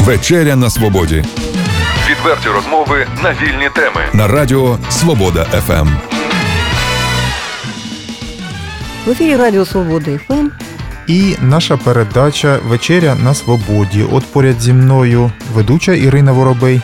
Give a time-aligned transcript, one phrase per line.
[0.00, 1.24] Вечеря на свободі.
[2.10, 4.00] Відверті розмови на вільні теми.
[4.12, 5.88] На радіо Свобода ФМ.
[9.06, 10.48] В ефірі Радіо Свобода ФМ.
[11.06, 14.06] І наша передача Вечеря на свободі.
[14.12, 16.80] От поряд зі мною ведуча Ірина Воробей.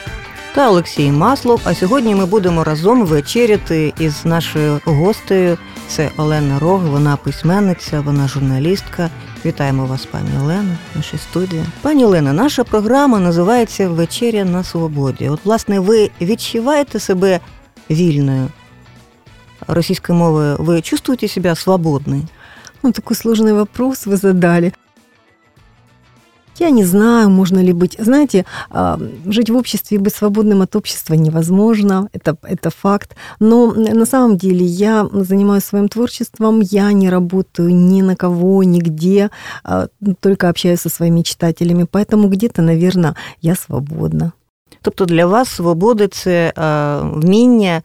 [0.55, 1.61] Та Олексій Маслов.
[1.65, 5.59] А сьогодні ми будемо разом вечеряти із нашою гостею.
[5.89, 9.11] Це Олена Рог, вона письменниця, вона журналістка.
[9.45, 11.65] Вітаємо вас, пані Олена, нашій студії.
[11.83, 15.29] Пані Олена, наша програма називається Вечеря на свободі.
[15.29, 17.41] От, власне, ви відчуваєте себе
[17.91, 18.49] вільною
[19.67, 20.57] російською мовою?
[20.59, 22.23] Ви чувствуєте себе свободною?
[22.83, 24.73] Ну, такой сложный вопрос вы задали.
[26.60, 27.96] Я не знаю, можно ли быть...
[28.00, 33.16] Знаете, а, жить в обществе и быть свободным от общества невозможно, это, это факт.
[33.40, 39.30] Но на самом деле я занимаюсь своим творчеством, я не работаю ни на кого, нигде,
[39.64, 39.88] а,
[40.20, 44.34] только общаюсь со своими читателями, поэтому где-то, наверное, я свободна.
[44.82, 47.82] Тобто для вас свобода це а, вміння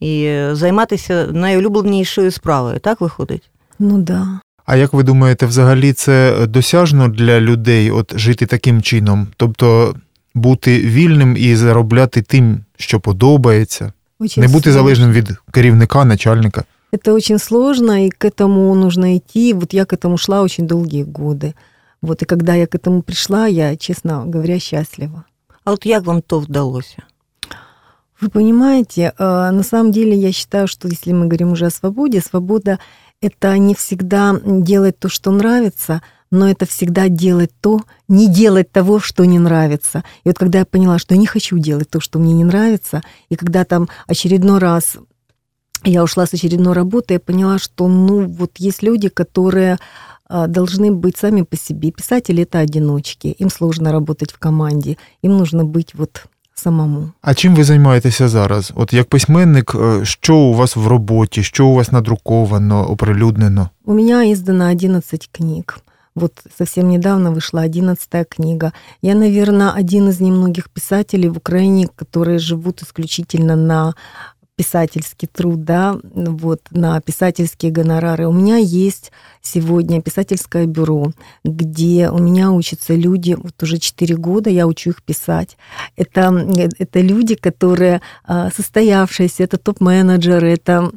[0.00, 3.50] і займатися найулюбленішою справою, так виходить?
[3.78, 4.40] Ну да.
[4.66, 9.28] А як ви думаєте, взагалі це досяжно для людей от жити таким чином?
[9.36, 9.94] Тобто
[10.34, 14.82] бути вільним і заробляти тим, що подобається, Очень не бути сложно.
[14.82, 16.64] залежним від керівника, начальника?
[16.92, 19.54] Это очень сложно, и к этому нужно идти.
[19.54, 21.54] Вот я к этому шла очень долгие годы.
[22.02, 25.24] Вот, и когда я к этому пришла, я, честно говоря, счастлива.
[25.64, 27.02] А от як вам то вдалося?
[28.20, 32.20] Вы понимаете, э, на самом деле я считаю, что если мы говорим уже о свободе,
[32.20, 38.71] свобода — это не всегда делать то, что нравится, но это всегда делать то, не делать
[38.71, 40.03] того, что не нравится.
[40.23, 43.01] И вот когда я поняла, что я не хочу делать то, что мне не нравится,
[43.29, 44.97] и когда там очередной раз
[45.83, 49.77] я ушла с очередной работы, я поняла, что, ну, вот есть люди, которые
[50.27, 51.91] а, должны быть сами по себе.
[51.91, 57.09] Писатели— это одиночки, им сложно работать в команде, им нужно быть вот самому.
[57.21, 58.71] А чим ви займаєтеся зараз?
[58.75, 63.69] От як письменник, що у вас в роботі, що у вас надруковано, оприлюднено?
[63.85, 65.79] У меня издано 11 книг.
[66.15, 68.71] Вот совсем недавно вышла 11 книга.
[69.01, 73.93] Я, наверное, один из немногих писателей в Украине, которые живут исключительно на
[74.55, 78.27] писательский труд, да, вот, на писательские гонорары.
[78.27, 79.11] У меня есть
[79.41, 81.11] сегодня писательское бюро,
[81.43, 85.57] где у меня учатся люди, вот уже 4 года я учу их писать.
[85.97, 86.29] Это,
[86.79, 90.91] это люди, которые а, состоявшиеся, это топ-менеджеры, это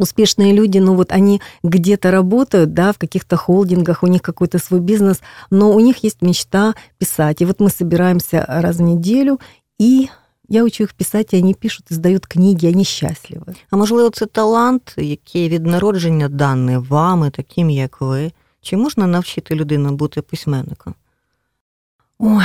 [0.00, 4.80] успешные люди, ну вот они где-то работают, да, в каких-то холдингах, у них какой-то свой
[4.80, 5.20] бизнес,
[5.50, 7.42] но у них есть мечта писать.
[7.42, 9.38] И вот мы собираемся раз в неделю,
[9.78, 10.08] и
[10.50, 13.40] я учу їх писати, і вони пишуть, здають книги, вони щасливі.
[13.70, 18.32] А можливо, це талант, який від народження даний вами, таким як ви.
[18.62, 20.94] Чи можна навчити людину бути письменником?
[22.18, 22.44] Ой,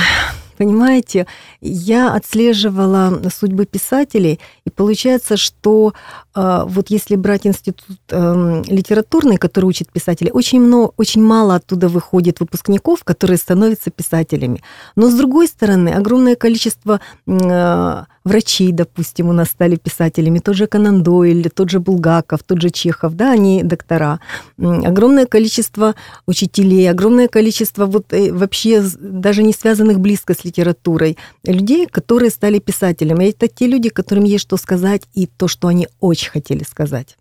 [0.56, 1.26] понимаете,
[1.60, 5.92] я отслеживала судьбы писателей, и получается, что
[6.36, 12.40] вот если брать институт э, литературный, который учит писателей, очень, много, очень мало оттуда выходит
[12.40, 14.62] выпускников, которые становятся писателями.
[14.96, 20.66] Но с другой стороны, огромное количество э, врачей, допустим, у нас стали писателями, тот же
[20.66, 24.20] Конан Дойль, тот же Булгаков, тот же Чехов, да, они доктора.
[24.58, 25.94] Огромное количество
[26.26, 32.58] учителей, огромное количество вот э, вообще даже не связанных близко с литературой людей, которые стали
[32.58, 33.26] писателями.
[33.26, 37.18] Это те люди, которым есть что сказать и то, что они очень хотели сказать.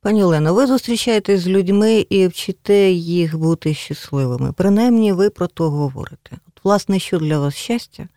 [0.00, 4.52] Пані Олено, ви зустрічаєтесь з людьми і вчите їх бути щасливими.
[4.52, 6.30] Принаймні, ви про то говорите.
[6.48, 8.08] От, власне, що для вас щастя?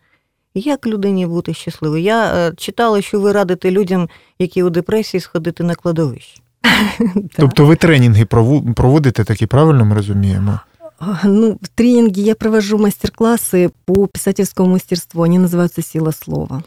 [0.54, 2.02] Як людині бути щасливою?
[2.02, 4.08] Я е, читала, що ви радите людям,
[4.38, 6.40] які у депресії, сходити на кладовище.
[7.36, 8.24] Тобто ви тренінги
[8.74, 10.60] проводите такі, правильно ми розуміємо?
[11.24, 15.22] Ну, в тренинге я провожу мастер-классы по писательскому мастерству.
[15.22, 16.62] Они называются «Сила слова».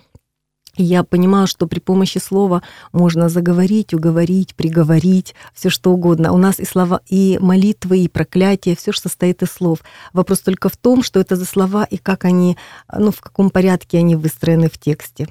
[0.76, 6.34] Я понимаю, что при помощи слова можно заговорить, уговорить, приговорить, все что угодно.
[6.34, 9.80] У нас и слова, и молитвы, и проклятия, все, что состоит из слов.
[10.14, 12.58] Вопрос только в том, что это за слова и как они,
[12.92, 15.28] ну, в каком порядке они выстроены в тексте.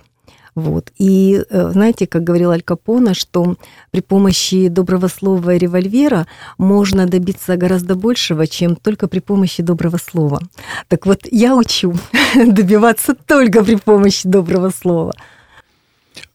[0.56, 0.92] Вот.
[0.98, 3.56] И э, знаете, как говорил Аль Капоне, что
[3.92, 6.26] при помощи доброго слова и револьвера
[6.58, 10.42] можно добиться гораздо большего, чем только при помощи доброго слова.
[10.88, 11.96] Так вот, я учу
[12.36, 15.14] добиваться только при помощи доброго слова.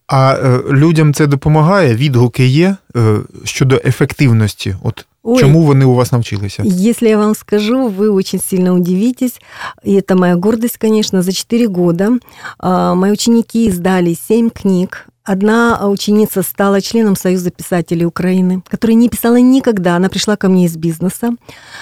[0.06, 1.94] А е, людям це допомагає?
[1.94, 4.76] Відгуки є е, щодо ефективності?
[4.82, 5.39] От Ой.
[5.39, 6.63] чому вони у вас навчилися?
[6.65, 9.39] Если я вам скажу, вы очень сильно удивитесь.
[9.83, 11.21] И это моя гордость, конечно.
[11.21, 12.11] За 4 года
[12.59, 15.07] а, мои ученики издали 7 книг.
[15.27, 19.97] Одна ученица стала членом Союза писателей Украины, которая не писала никогда.
[19.97, 21.31] Она пришла ко мне из бизнеса.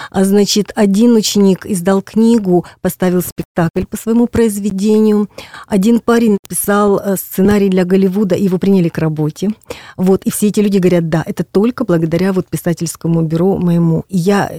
[0.09, 5.29] А, значит, один ученик издал книгу, поставил спектакль по своему произведению.
[5.67, 9.51] Один парень писал э, сценарий для Голливуда, его приняли к работе.
[9.95, 14.05] Вот, и все эти люди говорят, да, это только благодаря вот писательскому бюро моему.
[14.09, 14.51] И я,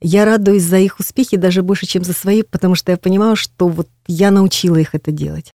[0.00, 3.68] я радуюсь за их успехи даже больше, чем за свои, потому что я понимаю, что
[3.68, 5.52] вот я научила их это делать.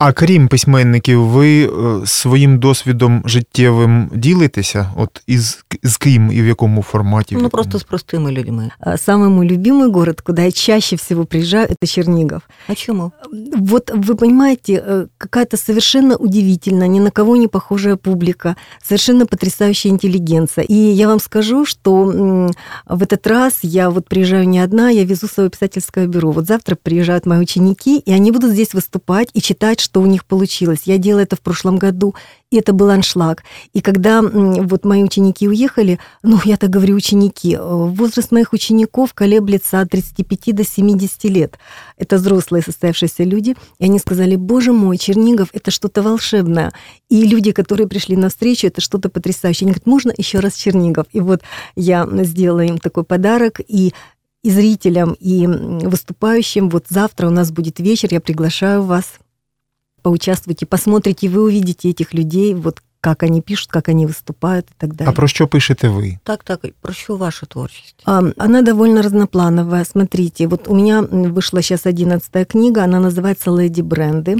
[0.00, 4.90] А крім письменників, ви е, своїм досвідом життєвим ділитеся?
[4.96, 7.36] От із з ким і в якому форматі?
[7.40, 8.70] Ну, просто с простыми людьми.
[8.80, 12.42] А, Самый мой любимый город, куда я чаще всего приезжаю, это Чернигов.
[12.68, 13.12] А чому?
[13.58, 19.92] Вот вы понимаете, э, какая-то совершенно удивительная, ни на кого не похожая публика, совершенно потрясающая
[19.92, 20.64] интеллигенция.
[20.64, 22.50] И я вам скажу, что м,
[22.86, 26.30] в этот раз я вот приезжаю не одна, я везу свое писательское бюро.
[26.30, 30.25] Вот завтра приезжают мои ученики, и они будут здесь выступать и читать, что у них
[30.25, 30.81] получилось.
[30.85, 32.15] Я делала это в прошлом году,
[32.49, 33.43] и это был аншлаг.
[33.73, 39.13] И когда вот мои ученики уехали, ну, я так говорю ученики, э, возраст моих учеников
[39.13, 41.59] колеблется от 35 до 70 лет.
[41.97, 46.73] Это взрослые состоявшиеся люди, и они сказали, боже мой, Чернигов, это что-то волшебное.
[47.07, 49.65] И люди, которые пришли на встречу, это что-то потрясающее.
[49.65, 51.05] Они говорят, можно еще раз Чернигов?
[51.11, 51.41] И вот
[51.75, 53.93] я сделала им такой подарок, и
[54.43, 56.69] и зрителям, и выступающим.
[56.69, 59.05] Вот завтра у нас будет вечер, я приглашаю вас
[60.05, 64.95] поучаствуйте, посмотрите, вы увидите этих людей, вот как они пишут, как они выступают и так
[64.95, 65.09] далее.
[65.09, 66.17] А про що пишете ви?
[66.23, 68.03] Так, так, про що ваша творчість?
[68.05, 69.85] А, Она довольно разноплановая.
[69.85, 74.37] Смотрите, вот у меня вышла сейчас одиннадцатая книга, она называется «Леди Бренды».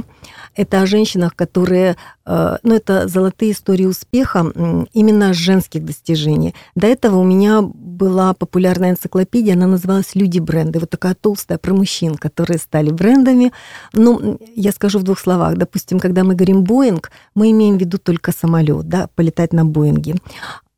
[0.56, 1.96] Это о женщинах, которые...
[2.26, 4.52] э, Ну, это золотые истории успеха
[4.92, 6.54] именно женских достижений.
[6.74, 10.78] До этого у меня была популярная энциклопедия, она называлась «Люди бренды».
[10.78, 13.52] Вот такая толстая про мужчин, которые стали брендами.
[13.92, 15.56] Ну, я скажу в двух словах.
[15.56, 20.16] Допустим, когда мы говорим «Боинг», мы имеем в виду только самолет, да, полетать на Боинге.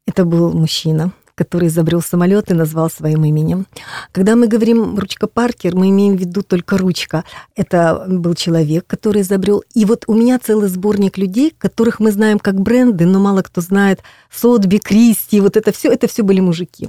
[0.06, 3.66] Это был мужчина, который изобрел самолет и назвал своим именем.
[4.10, 7.24] Когда мы говорим ручка Паркер, мы имеем в виду только ручка.
[7.54, 9.62] Это был человек, который изобрел.
[9.72, 13.60] И вот у меня целый сборник людей, которых мы знаем как бренды, но мало кто
[13.60, 14.00] знает.
[14.30, 16.88] Сотби, Кристи, вот это все, это все были мужики.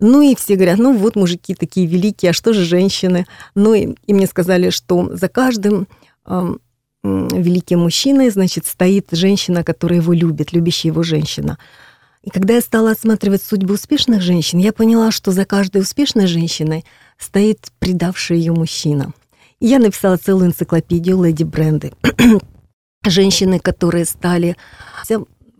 [0.00, 3.26] Ну и все говорят, ну вот мужики такие великие, а что же женщины?
[3.54, 5.86] Ну и, и мне сказали, что за каждым
[6.24, 6.58] ам,
[7.04, 11.58] м, великим мужчиной, значит, стоит женщина, которая его любит, любящая его женщина.
[12.24, 16.84] И когда я стала осматривать судьбы успешных женщин, я поняла, что за каждой успешной женщиной
[17.18, 19.12] стоит предавший ее мужчина.
[19.60, 21.92] И я написала целую энциклопедию «Леди Бренды».
[23.06, 24.56] Женщины, которые стали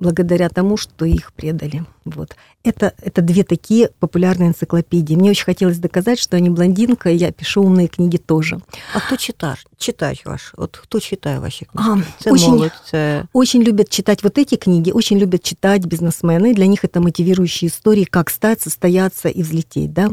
[0.04, 1.82] благодаря тому, что их предали.
[2.04, 2.36] Вот.
[2.62, 5.16] Это, это две такие популярные энциклопедии.
[5.16, 8.60] Мне очень хотелось доказать, что я не блондинка, и я пишу умные книги тоже.
[8.94, 10.52] А хто читаш, читач ваш?
[10.56, 12.12] От хто читає ваші А, книжки?
[12.20, 16.54] Це очень- молодь, це Очень любят читать вот эти книги, очень любят читать бизнесмены.
[16.54, 19.92] Для них это мотивирующие истории, как стать, состояться и взлететь.
[19.92, 20.10] Да?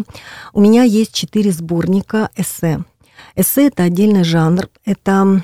[0.53, 2.79] У меня есть четыре сборника эссе.
[3.35, 5.41] Эссе– это отдельный жанр, это,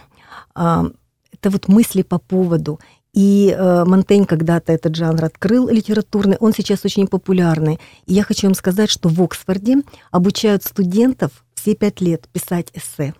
[0.56, 0.86] а,
[1.34, 2.80] это вот мысли по поводу.
[3.18, 7.80] И э, Монтень когда-то этот жанр открыл литературный, он сейчас очень популярный.
[8.06, 9.78] И я хочу вам сказать, что в Оксфорде
[10.12, 13.16] обучают студентов все пять лет писать эссе.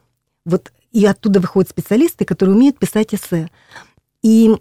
[0.46, 3.50] Вот и оттуда выходят специалисты, которые умеют писать эссе.
[4.22, 4.56] И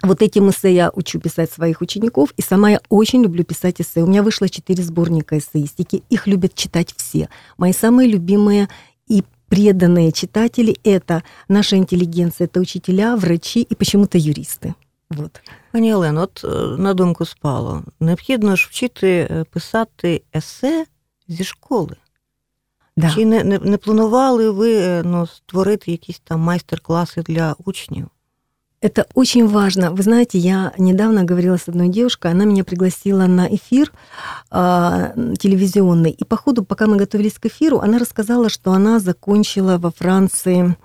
[0.00, 4.02] вот этим эссе я учу писать своих учеников, и сама я очень люблю писать эссе.
[4.02, 7.28] У меня вышло четыре сборника эссеистики, их любят читать все.
[7.58, 8.68] Мои самые любимые
[9.08, 14.73] и преданные читатели – это наша интеллигенция, это учителя, врачи и почему-то юристы.
[15.09, 15.41] Вот.
[15.71, 20.85] Пані Олено, от е, на думку спало, необхідно ж вчити е, писати есе
[21.27, 21.95] зі школи.
[22.97, 23.09] Да.
[23.09, 28.07] Чи не, не, не планували ви е, ну, створити якісь там майстер-класи для учнів?
[28.82, 29.92] Это очень важно.
[29.92, 33.92] Вы знаете, я недавно говорила с одной девушкой, она меня пригласила на эфир
[34.50, 36.10] а, телевизионный.
[36.10, 40.76] И по ходу, пока мы готовились к эфиру, она рассказала, что она закончила во Франции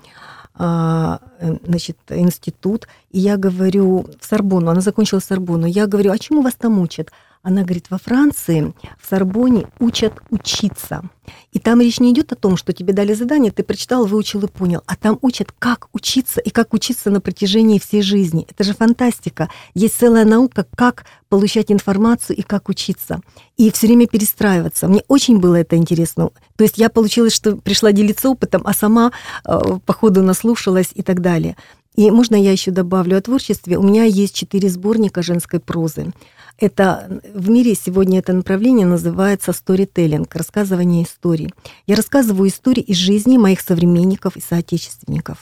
[0.53, 2.87] а, э, значит, институт.
[3.09, 5.65] И я говорю, в Сорбону, она закончила Сорбону.
[5.65, 7.11] Я говорю, а чему вас там учат?
[7.41, 11.03] Она говорит, во Франции, в Сорбоне учат учиться.
[11.51, 14.47] И там речь не идет о том, что тебе дали задание, ты прочитал, выучил и
[14.47, 14.81] понял.
[14.85, 18.45] А там учат, как учиться и как учиться на протяжении всей жизни.
[18.49, 19.49] Это же фантастика.
[19.73, 23.21] Есть целая наука, как получать информацию и как учиться.
[23.57, 24.87] И все время перестраиваться.
[24.87, 26.29] Мне очень было это интересно.
[26.55, 29.11] То есть я получилось, что пришла делиться опытом, а сама
[29.45, 31.57] э, по ходу наслушалась и так далее.
[31.97, 33.77] И можно я еще добавлю о творчестве?
[33.77, 36.13] У меня есть четыре сборника женской прозы.
[36.59, 41.53] Это в мире сегодня это направление называется сторителлинг, рассказывание историй.
[41.87, 45.39] Я рассказываю истории из жизни моих современников и соотечественников.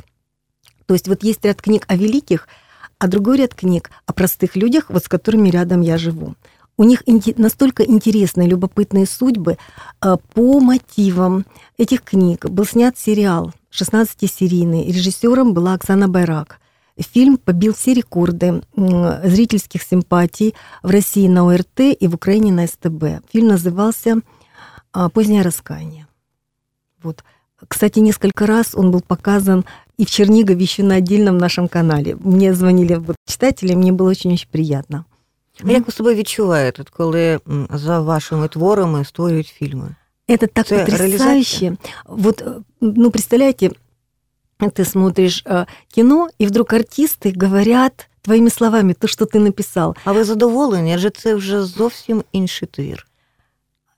[0.85, 2.47] То есть вот есть ряд книг о великих,
[2.99, 6.35] а другой ряд книг о простых людях, вот с которыми рядом я живу.
[6.77, 7.03] У них
[7.37, 9.57] настолько интересные, любопытные судьбы.
[9.99, 11.45] А, по мотивам
[11.77, 14.86] этих книг был снят сериал 16-серийный.
[14.86, 16.60] Режиссером была Оксана Байрак.
[16.98, 18.62] Фильм побил все рекорды
[19.24, 23.24] зрительских симпатий в России на ОРТ и в Украине на СТБ.
[23.32, 24.20] Фильм назывался
[24.92, 26.06] а, «Позднее раскаяние».
[27.02, 27.24] Вот.
[27.68, 29.64] Кстати, несколько раз он был показан
[29.96, 32.16] и в Чернигове еще на отдельном нашем канале.
[32.16, 35.04] Мне звонили вот читатели, мне было очень-очень приятно.
[35.64, 39.94] А як ви себе відчуваєте, коли за вашими творами створюють фільми?
[40.28, 41.76] Это так Це потрясающе.
[42.06, 42.44] Вот,
[42.80, 43.70] ну, представляете,
[44.60, 49.96] ты смотришь э, кино, и вдруг артисты говорят твоїми словами то, що ти написав.
[50.04, 50.94] А ви задоволені?
[50.94, 53.06] Адже це вже зовсім інший твір.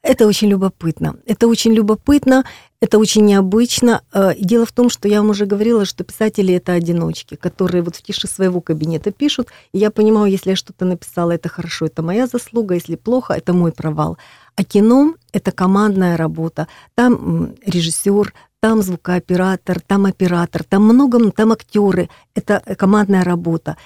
[0.03, 1.15] Это очень любопытно.
[1.27, 2.45] Это очень любопытно,
[2.81, 4.01] это очень необычно.
[4.13, 7.95] Э, дело в том, что я вам уже говорила, что писатели это одиночки, которые вот
[7.97, 9.49] в тиши своего кабинета пишут.
[9.73, 13.53] И я понимаю, если я что-то написала, это хорошо, это моя заслуга, если плохо, это
[13.53, 14.19] мой провал.
[14.57, 16.67] А кино — это командная работа.
[16.95, 22.09] Там режиссер, там звукооператор, там оператор, там много, там актеры.
[22.35, 23.77] Это командная работа.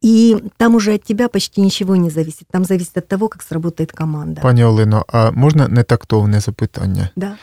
[0.00, 2.48] І там уже від тебе почти нічого не зависит.
[2.50, 4.40] Там зависит від того, як сработає команда.
[4.40, 7.08] Пані Олено, а можна не тактовне запитання?
[7.16, 7.36] Да.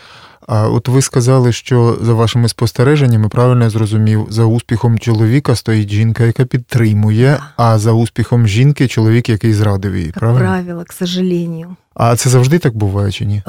[0.49, 5.91] А от ви сказали, що за вашими спостереженнями, правильно я зрозумів, за успіхом чоловіка стоїть
[5.91, 10.11] жінка, яка підтримує, а за успіхом жінки чоловік, який зрадив її.
[10.11, 10.41] Правильно?
[10.41, 11.77] правило, к сожалению.
[11.95, 13.43] А це завжди так буває чи ні?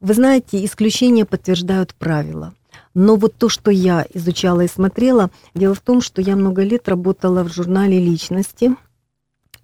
[0.00, 2.52] Ви знаєте, исключения підтверджують правила.
[2.94, 6.88] Но вот то, что я изучала и смотрела, дело в том, что я много лет
[6.88, 8.72] работала в журнале «Личности»,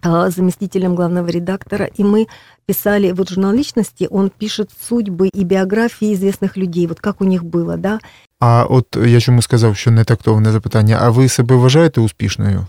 [0.04, 2.28] заместителем главного редактора, и мы
[2.66, 7.44] писали, вот журнал личности, он пишет судьбы и биографии известных людей, вот как у них
[7.44, 8.00] было, да.
[8.40, 12.68] А от я чому сказав, що не тактовне запитання, а ви себе вважаєте успішною?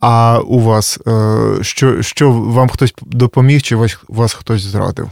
[0.00, 0.98] А у вас
[1.60, 5.10] що що вам хтось допоміг, чи вас, вас хтось зрадив?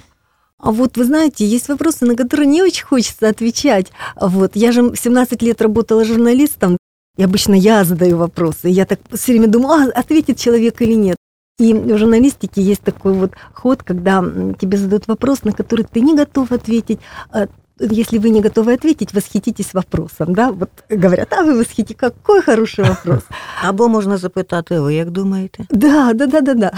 [0.58, 3.92] А вот вы знаете, есть вопросы, на которые не очень хочется отвечать.
[4.20, 6.78] Вот я же 17 лет работала журналистом,
[7.16, 8.68] и обычно я задаю вопросы.
[8.68, 11.16] Я так все время думаю, а, ответит человек или нет.
[11.60, 14.24] И в журналистике есть такой вот ход, когда
[14.58, 16.98] тебе задают вопрос, на который ты не готов ответить.
[17.30, 17.46] А
[17.78, 20.34] если вы не готовы ответить, восхититесь вопросом.
[20.34, 20.50] Да?
[20.50, 23.22] Вот говорят, а вы восхитите, какой хороший вопрос.
[23.62, 25.66] Або можна запитати, ви як думаєте?
[25.70, 26.72] Да, да, да, да, да.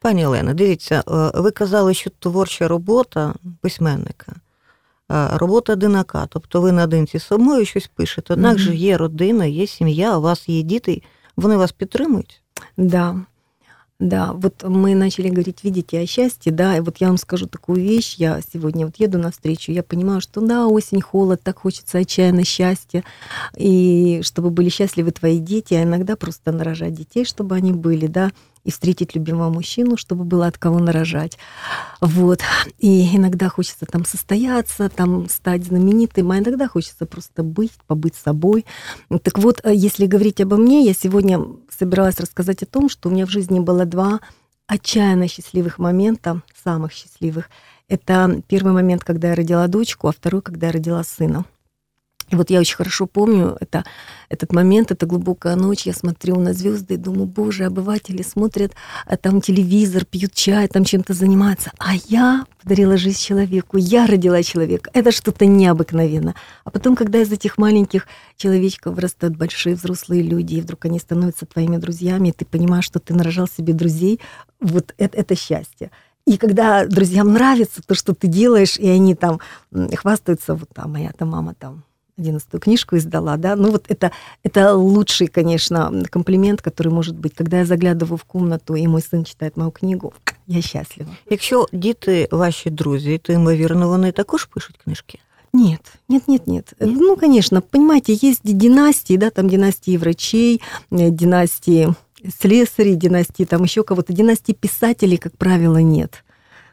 [0.00, 4.40] Пані Олена, дивіться, е, ви казали, що творча робота письменника, е,
[5.10, 8.32] робота одинака, тобто ви наодинці з собою щось пишете.
[8.32, 8.60] Однак mm-hmm.
[8.60, 11.02] же є родина, є сім'я, у вас є діти,
[11.36, 12.42] вони вас підтримують?
[12.76, 13.20] Да.
[13.98, 17.80] Да, вот мы начали говорить, видите, о счастье, да, и вот я вам скажу такую
[17.80, 22.44] вещь, я сегодня вот еду навстречу, я понимаю, что да, осень, холод, так хочется отчаянно
[22.44, 23.04] счастья,
[23.56, 28.32] и чтобы были счастливы твои дети, а иногда просто нарожать детей, чтобы они были, да,
[28.63, 31.37] и встретить любимого мужчину, чтобы было от кого нарожать.
[31.99, 32.41] Вот.
[32.79, 38.65] И иногда хочется там состояться, там стать знаменитым, а иногда хочется просто быть, побыть собой.
[39.23, 41.39] Так вот, э, если говорить обо мне, я сегодня
[41.69, 44.19] собиралась рассказать о том, что у меня в жизни было два
[44.67, 47.49] отчаянно счастливых момента, самых счастливых.
[47.87, 51.45] Это первый момент, когда я родила дочку, а второй, когда я родила сына.
[52.31, 53.83] И вот я очень хорошо помню это,
[54.29, 58.73] этот момент, это глубокая ночь, я смотрю на звезды и думаю, боже, обыватели смотрят
[59.05, 64.41] а там телевизор, пьют чай, там чем-то занимаются, а я подарила жизнь человеку, я родила
[64.43, 64.89] человека.
[64.93, 66.35] Это что-то необыкновенно.
[66.63, 68.07] А потом, когда из этих маленьких
[68.37, 72.99] человечков вырастают большие взрослые люди, и вдруг они становятся твоими друзьями, и ты понимаешь, что
[72.99, 74.21] ты нарожал себе друзей,
[74.61, 75.91] вот это, это счастье.
[76.25, 79.41] И когда друзьям нравится то, что ты делаешь, и они там
[79.95, 81.83] хвастаются, вот там моя там мама там
[82.18, 84.10] одиннадцатую книжку издала, да, ну вот это,
[84.42, 89.24] это лучший, конечно, комплимент, который может быть, когда я заглядываю в комнату, и мой сын
[89.24, 90.12] читает мою книгу,
[90.46, 91.10] я счастлива.
[91.30, 95.18] Якщо діти ваші друзі, то ймовірно, вони також пишуть книжки?
[95.52, 96.74] Нет, нет, нет, нет.
[96.80, 101.94] Ну, конечно, понимаете, есть династии, да, там династии врачей, э, династии
[102.38, 106.24] слесарей, династии там еще кого-то, династии писателей, как правило, нет.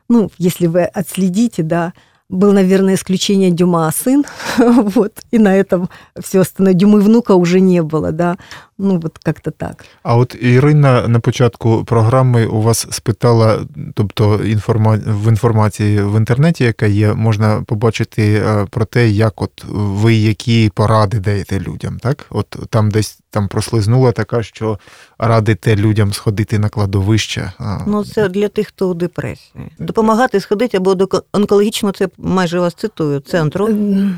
[0.09, 1.93] Ну, если вы отследите, да,
[2.28, 4.25] был, наверное, исключение Дюма сын,
[4.58, 5.88] вот, и на этом
[6.20, 6.75] все остальное.
[6.75, 8.37] Дюмы внука уже не было, да,
[8.78, 9.85] ну вот как-то так.
[10.02, 13.61] А от Ірина на початку програми у вас спитала,
[13.94, 14.99] тобто інформа...
[15.06, 20.70] в інформації в інтернеті, яка є, можна побачити е, про те, як от ви які
[20.75, 22.26] поради даєте людям, так?
[22.30, 24.78] От там десь там прослизнула така, що
[25.18, 27.52] радите людям сходити на кладовище.
[27.87, 29.73] Ну, це для тих, хто у депресії.
[29.78, 33.68] Допомагати сходити або до онкологічного, це майже вас цитую, центру.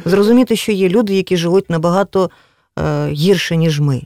[0.04, 2.30] Зрозуміти, що є люди, які живуть набагато
[2.78, 4.02] е, гірше, ніж ми.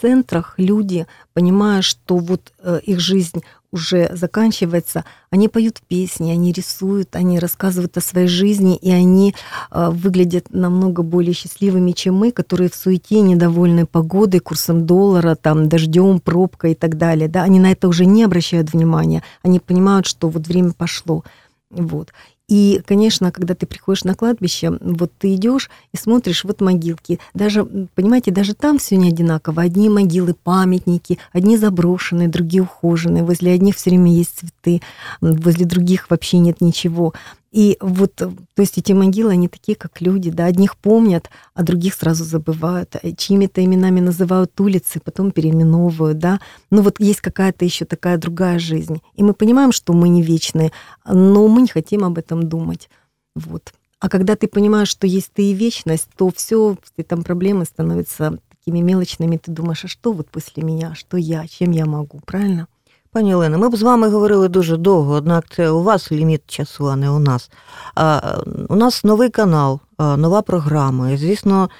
[0.00, 3.42] Центрах люди, понимая, что вот э, их жизнь
[3.74, 9.34] уже заканчивается, они поют песни, они рисуют, они рассказывают о своей жизни, и они
[9.70, 15.68] э, выглядят намного более счастливыми, чем мы, которые в суете недовольны погодой, курсом доллара, там,
[15.68, 17.28] дождем, пробкой и так далее.
[17.28, 17.42] Да?
[17.42, 19.24] Они на это уже не обращают внимания.
[19.42, 21.24] Они понимают, что вот время пошло.
[21.70, 22.12] Вот.
[22.46, 27.18] И, конечно, когда ты приходишь на кладбище, вот ты идешь и смотришь, вот могилки.
[27.32, 29.62] Даже, понимаете, даже там все не одинаково.
[29.62, 33.24] Одни могилы, памятники, одни заброшенные, другие ухоженные.
[33.24, 34.82] Возле одних все время есть цветы,
[35.22, 37.14] возле других вообще нет ничего.
[37.54, 41.94] И вот, то есть эти могилы, они такие, как люди, да, одних помнят, а других
[41.94, 46.40] сразу забывают, а чьими-то именами называют улицы, потом переименовывают, да.
[46.72, 49.00] Но вот есть какая-то еще такая другая жизнь.
[49.14, 50.72] И мы понимаем, что мы не вечные,
[51.06, 52.90] но мы не хотим об этом думать.
[53.36, 53.72] Вот.
[54.00, 58.80] А когда ты понимаешь, что есть ты и вечность, то все, там проблемы становятся такими
[58.80, 59.36] мелочными.
[59.36, 62.66] Ты думаешь, а что вот после меня, что я, чем я могу, правильно?
[63.14, 66.90] Пані Олено, ми б з вами говорили дуже довго, однак це у вас ліміт часу,
[66.90, 67.50] а не у нас.
[67.94, 68.36] А,
[68.68, 71.10] У нас новий канал, нова програма.
[71.10, 71.70] І, звісно,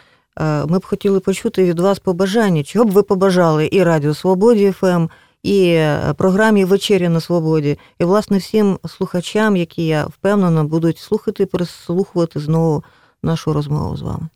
[0.66, 5.06] ми б хотіли почути від вас побажання, чого б ви побажали і Радіо Свободі ФМ,
[5.42, 5.86] і
[6.16, 12.84] програмі Вечеря на Свободі, і, власне, всім слухачам, які я впевнена, будуть слухати, переслухувати знову
[13.22, 14.28] нашу розмову з вами.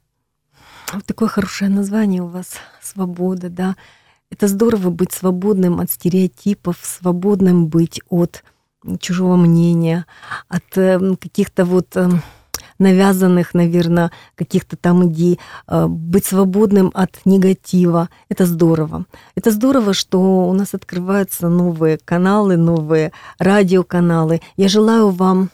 [1.06, 3.74] Такое хорошее название у вас «Свобода», да.
[4.30, 8.44] Это здорово быть свободным от стереотипов, свободным быть от
[9.00, 10.06] чужого мнения,
[10.48, 12.22] от эм, каких-то вот эм,
[12.78, 18.08] навязанных, наверное, каких-то там идей, э, быть свободным от негатива.
[18.28, 19.06] Это здорово.
[19.34, 24.40] Это здорово, что у нас открываются новые каналы, новые радиоканалы.
[24.56, 25.50] Я желаю вам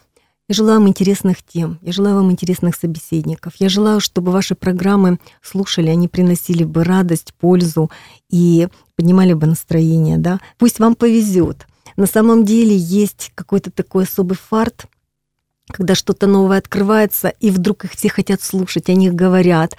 [0.49, 3.55] я желаю вам интересных тем, я желаю вам интересных собеседников.
[3.59, 7.91] Я желаю, чтобы ваши программы слушали, они приносили бы радость, пользу
[8.29, 10.19] и поднимали бы настроение.
[10.19, 10.41] Да?
[10.59, 11.67] Пусть вам повезет.
[11.97, 14.87] На самом деле есть какой-то такой особый фарт,
[15.69, 19.77] когда что-то новое открывается, и вдруг их все хотят слушать, о них говорят.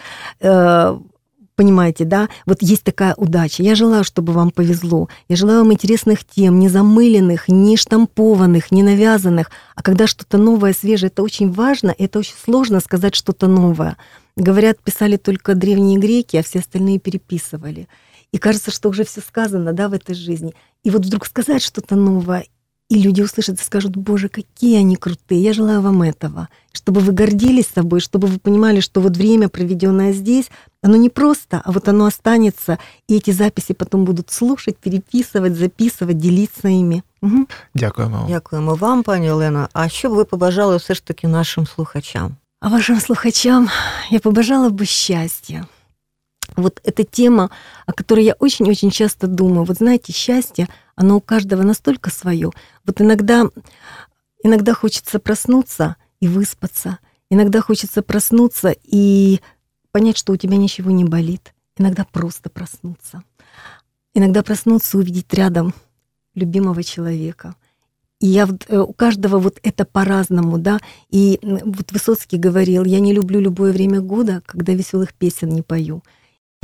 [1.55, 2.27] Понимаете, да?
[2.45, 3.63] Вот есть такая удача.
[3.63, 5.07] Я желаю, чтобы вам повезло.
[5.29, 9.51] Я желаю вам интересных тем, не замыленных, не штампованных, не навязанных.
[9.73, 13.95] А когда что-то новое, свежее, это очень важно, это очень сложно сказать что-то новое.
[14.35, 17.87] Говорят, писали только древние греки, а все остальные переписывали.
[18.33, 20.53] И кажется, что уже все сказано, да, в этой жизни.
[20.83, 22.47] И вот вдруг сказать что-то новое,
[22.90, 26.48] и люди услышат и скажут, боже, какие они крутые, я желаю вам этого.
[26.72, 30.50] Чтобы вы гордились собой, чтобы вы понимали, что вот время, проведенное здесь,
[30.82, 32.78] оно не просто, а вот оно останется,
[33.08, 37.02] и эти записи потом будут слушать, переписывать, записывать, делиться ими.
[37.22, 37.46] Угу.
[37.74, 38.28] Дякуємо вам.
[38.28, 39.68] Дякуємо вам, пані Олена.
[39.72, 42.36] А що б ви побажали все ж таки нашим слухачам?
[42.60, 43.68] А вашим слухачам
[44.10, 45.66] я побажала бы счастья.
[46.55, 47.51] Вот эта тема,
[47.85, 49.65] о которой я очень-очень часто думаю.
[49.65, 52.51] Вот знаете, счастье, оно у каждого настолько свое.
[52.85, 53.45] Вот иногда,
[54.43, 56.99] иногда хочется проснуться и выспаться.
[57.29, 59.41] Иногда хочется проснуться и
[59.91, 61.53] понять, что у тебя ничего не болит.
[61.77, 63.23] Иногда просто проснуться.
[64.13, 65.73] Иногда проснуться увидеть рядом
[66.35, 67.55] любимого человека.
[68.19, 70.79] И я э, у каждого вот это по-разному, да.
[71.09, 76.01] И вот Высоцкий говорил, я не люблю любое время года, когда веселых песен не пою.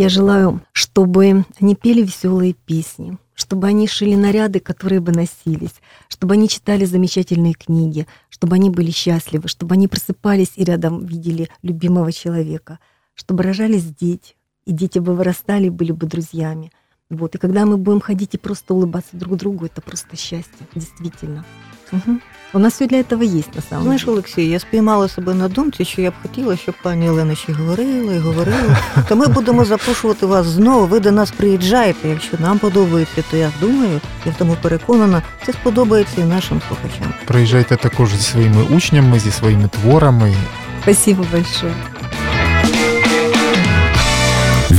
[0.01, 5.75] Я желаю, чтобы они пели веселые песни, чтобы они шили наряды, которые бы носились,
[6.07, 11.49] чтобы они читали замечательные книги, чтобы они были счастливы, чтобы они просыпались и рядом видели
[11.61, 12.79] любимого человека,
[13.13, 14.33] чтобы рожались дети,
[14.65, 16.71] и дети бы вырастали, были бы друзьями.
[17.11, 17.35] Вот.
[17.35, 21.45] И когда мы будем ходить и просто улыбаться друг другу, это просто счастье, действительно.
[21.91, 22.19] Угу.
[22.53, 25.85] У нас все для этого есть на самом Знаєш, Олексій, я спіймала себе на думці,
[25.85, 28.77] що я б хотіла, щоб пані Олена ще говорила і говорила.
[29.09, 30.87] То ми будемо запрошувати вас знову.
[30.87, 32.09] Ви до нас приїжджаєте.
[32.09, 37.13] Якщо нам подобається, то я думаю, я в тому переконана, це сподобається і нашим слухачам.
[37.25, 40.35] Приїжджайте також зі своїми учнями, зі своїми творами.
[40.81, 41.73] Спасибо большое.